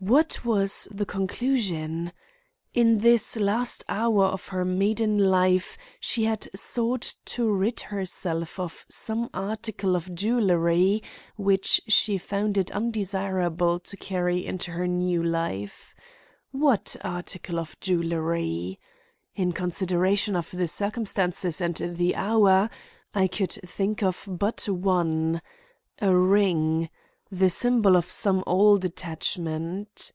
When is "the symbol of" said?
27.30-28.08